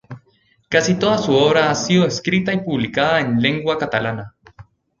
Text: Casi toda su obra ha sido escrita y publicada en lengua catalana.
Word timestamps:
Casi 0.67 0.97
toda 0.97 1.19
su 1.19 1.31
obra 1.35 1.69
ha 1.69 1.75
sido 1.75 2.07
escrita 2.07 2.51
y 2.51 2.61
publicada 2.63 3.19
en 3.19 3.39
lengua 3.39 3.77
catalana. 3.77 4.33